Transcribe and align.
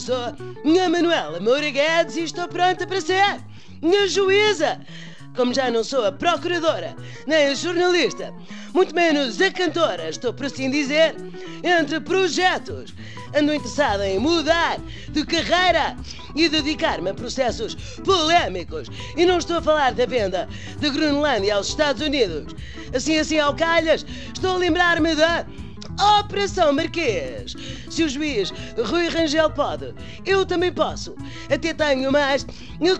sou 0.00 0.16
a 0.16 0.88
Manuela 0.88 1.40
Moura 1.40 1.70
Guedes 1.70 2.16
e 2.16 2.24
estou 2.24 2.48
pronta 2.48 2.86
para 2.86 3.00
ser 3.00 3.20
a 3.22 4.06
juíza. 4.06 4.80
Como 5.36 5.52
já 5.52 5.70
não 5.70 5.82
sou 5.82 6.04
a 6.04 6.12
procuradora, 6.12 6.94
nem 7.26 7.48
a 7.48 7.54
jornalista, 7.54 8.32
muito 8.72 8.94
menos 8.94 9.40
a 9.40 9.50
cantora, 9.50 10.08
estou 10.08 10.32
por 10.32 10.46
assim 10.46 10.70
dizer, 10.70 11.16
entre 11.62 11.98
projetos. 12.00 12.94
Ando 13.36 13.52
interessada 13.52 14.08
em 14.08 14.18
mudar 14.18 14.78
de 15.10 15.26
carreira 15.26 15.96
e 16.36 16.48
dedicar-me 16.48 17.10
a 17.10 17.14
processos 17.14 17.74
polémicos. 18.04 18.88
E 19.16 19.26
não 19.26 19.38
estou 19.38 19.56
a 19.56 19.62
falar 19.62 19.92
da 19.92 20.06
venda 20.06 20.48
da 20.78 20.88
Groenlândia 20.88 21.56
aos 21.56 21.68
Estados 21.68 22.00
Unidos. 22.00 22.54
Assim, 22.94 23.18
assim, 23.18 23.38
ao 23.40 23.54
calhas, 23.54 24.06
estou 24.32 24.52
a 24.52 24.58
lembrar-me 24.58 25.16
da 25.16 25.44
Operação 26.20 26.72
Marquês! 26.72 27.56
Se 27.90 28.02
o 28.02 28.08
juiz 28.08 28.52
Rui 28.86 29.08
Rangel 29.08 29.50
pode, 29.50 29.94
eu 30.24 30.44
também 30.44 30.72
posso. 30.72 31.14
Até 31.52 31.72
tenho 31.72 32.10
mais 32.10 32.46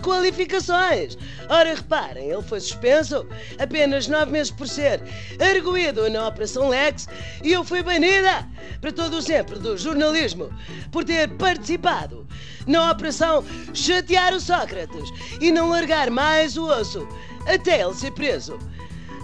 qualificações. 0.01 1.17
Ora, 1.49 1.73
reparem, 1.73 2.29
ele 2.29 2.41
foi 2.41 2.59
suspenso 2.59 3.25
apenas 3.59 4.07
nove 4.07 4.31
meses 4.31 4.51
por 4.51 4.67
ser 4.67 5.01
arguído 5.39 6.09
na 6.09 6.27
Operação 6.27 6.69
Lex 6.69 7.07
e 7.43 7.51
eu 7.51 7.63
fui 7.63 7.83
banida 7.83 8.47
para 8.81 8.91
todo 8.91 9.17
o 9.17 9.21
sempre 9.21 9.59
do 9.59 9.77
jornalismo 9.77 10.49
por 10.91 11.03
ter 11.03 11.29
participado 11.37 12.27
na 12.67 12.91
Operação 12.91 13.43
Chatear 13.73 14.33
o 14.33 14.39
Sócrates 14.39 15.09
e 15.39 15.51
não 15.51 15.69
largar 15.69 16.09
mais 16.09 16.57
o 16.57 16.65
osso 16.65 17.07
até 17.45 17.81
ele 17.81 17.93
ser 17.93 18.11
preso. 18.11 18.57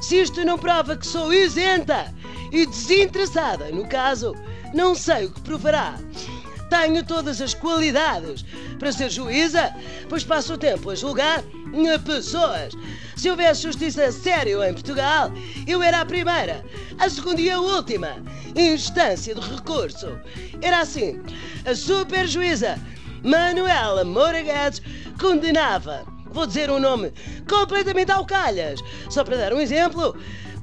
Se 0.02 0.22
isto 0.22 0.44
não 0.44 0.58
prova 0.58 0.98
que 0.98 1.06
sou 1.06 1.34
isenta 1.34 2.14
e 2.52 2.66
desinteressada 2.66 3.70
no 3.70 3.88
caso, 3.88 4.36
não 4.73 4.95
sei 4.95 5.25
o 5.25 5.31
que 5.31 5.41
provará. 5.41 5.97
Tenho 6.69 7.03
todas 7.03 7.41
as 7.41 7.53
qualidades 7.53 8.45
para 8.80 8.91
ser 8.91 9.09
juíza, 9.09 9.73
pois 10.08 10.23
passo 10.23 10.53
o 10.53 10.58
tempo 10.58 10.89
a 10.89 10.95
julgar 10.95 11.44
pessoas. 12.05 12.73
Se 13.16 13.30
houvesse 13.30 13.63
justiça 13.63 14.11
séria 14.11 14.67
em 14.67 14.73
Portugal, 14.73 15.31
eu 15.67 15.81
era 15.81 16.02
a 16.02 16.05
primeira, 16.05 16.63
a 16.97 17.09
segunda 17.09 17.41
e 17.41 17.50
a 17.50 17.59
última 17.59 18.17
instância 18.55 19.36
de 19.36 19.41
recurso. 19.41 20.08
Era 20.61 20.80
assim: 20.80 21.22
a 21.66 21.75
super 21.75 22.28
juíza 22.28 22.80
Manuela 23.23 24.03
Moura 24.03 24.41
Guedes 24.41 24.81
condenava, 25.19 26.06
vou 26.25 26.47
dizer 26.47 26.72
um 26.72 26.80
nome 26.80 27.13
completamente 27.47 28.11
ao 28.11 28.25
calhas, 28.25 28.80
só 29.09 29.23
para 29.23 29.38
dar 29.38 29.53
um 29.53 29.59
exemplo, 29.59 30.16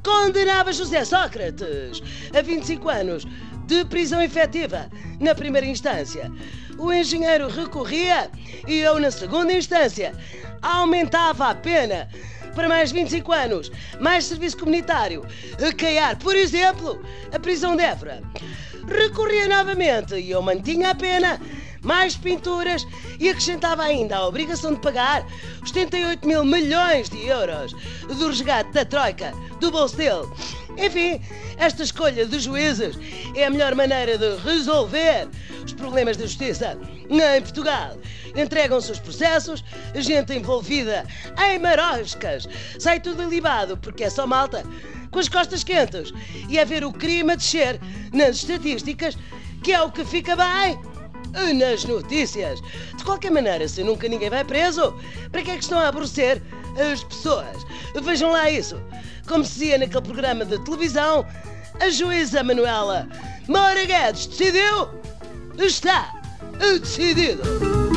condenava 0.03 0.73
José 0.73 1.05
Sócrates 1.05 2.03
a 2.37 2.43
25 2.43 2.89
anos 2.89 3.27
de 3.67 3.85
prisão 3.85 4.23
efetiva 4.23 4.89
na 5.21 5.35
primeira 5.35 5.67
instância. 5.67 6.31
O 6.79 6.93
engenheiro 6.93 7.49
recorria 7.49 8.31
e 8.67 8.79
eu, 8.79 8.99
na 8.99 9.11
segunda 9.11 9.53
instância, 9.53 10.15
aumentava 10.63 11.49
a 11.51 11.55
pena 11.55 12.09
para 12.55 12.69
mais 12.69 12.91
25 12.91 13.33
anos, 13.33 13.71
mais 14.01 14.25
serviço 14.25 14.59
comunitário, 14.59 15.25
caiar, 15.77 16.19
por 16.19 16.35
exemplo, 16.35 17.01
a 17.33 17.39
prisão 17.39 17.77
de 17.77 17.83
Évora. 17.83 18.23
Recorria 18.87 19.47
novamente 19.49 20.15
e 20.15 20.31
eu 20.31 20.41
mantinha 20.41 20.91
a 20.91 20.95
pena 20.95 21.41
mais 21.83 22.17
pinturas 22.17 22.87
e 23.19 23.29
acrescentava 23.29 23.83
ainda 23.83 24.17
a 24.17 24.27
obrigação 24.27 24.75
de 24.75 24.81
pagar 24.81 25.27
os 25.63 25.71
78 25.71 26.27
mil 26.27 26.45
milhões 26.45 27.09
de 27.09 27.27
euros 27.27 27.73
do 28.07 28.29
resgate 28.29 28.73
da 28.73 28.85
Troika 28.85 29.33
do 29.61 29.71
bolso 29.71 29.97
dele. 29.97 30.27
Enfim, 30.77 31.21
esta 31.57 31.83
escolha 31.83 32.25
de 32.25 32.39
juízes 32.39 32.97
é 33.35 33.45
a 33.45 33.51
melhor 33.51 33.75
maneira 33.75 34.17
de 34.17 34.37
resolver 34.37 35.29
os 35.65 35.73
problemas 35.73 36.17
da 36.17 36.25
justiça 36.25 36.79
em 37.11 37.43
Portugal. 37.43 37.97
Entregam-se 38.37 38.93
os 38.93 38.99
processos, 39.01 39.65
a 39.95 40.01
gente 40.01 40.33
envolvida 40.33 41.05
em 41.51 41.59
maroscas, 41.59 42.49
sai 42.79 43.01
tudo 43.01 43.23
alibado 43.23 43.77
porque 43.77 44.05
é 44.05 44.11
só 44.11 44.27
malta 44.27 44.65
com 45.11 45.19
as 45.19 45.29
costas 45.29 45.65
quentes 45.65 46.13
e 46.49 46.59
a 46.59 46.65
ver 46.65 46.85
o 46.85 46.93
crime 46.93 47.33
a 47.33 47.37
descer 47.37 47.81
nas 48.13 48.37
estatísticas, 48.37 49.17
que 49.63 49.73
é 49.73 49.83
o 49.83 49.91
que 49.91 50.05
fica 50.05 50.37
bem 50.37 50.79
nas 51.55 51.85
notícias. 51.85 52.61
De 52.97 53.05
qualquer 53.05 53.31
maneira, 53.31 53.69
se 53.69 53.83
nunca 53.83 54.09
ninguém 54.09 54.31
vai 54.31 54.45
preso, 54.45 54.95
para 55.31 55.43
que 55.43 55.51
é 55.51 55.57
que 55.57 55.63
estão 55.63 55.79
a 55.79 55.89
aborrecer 55.89 56.43
as 56.93 57.03
pessoas? 57.05 57.65
Vejam 58.03 58.31
lá 58.31 58.51
isso. 58.51 58.81
Como 59.27 59.45
se 59.45 59.53
dizia 59.53 59.79
naquele 59.79 60.03
programa 60.03 60.45
de 60.45 60.59
televisão, 60.65 61.27
a 61.81 61.91
juíza 61.91 62.43
Manuela 62.43 63.09
Moura 63.49 63.85
Guedes 63.85 64.27
decidiu, 64.27 64.89
está 65.59 66.13
decidido. 66.59 67.88